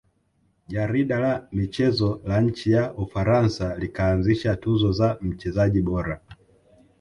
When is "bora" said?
5.81-6.19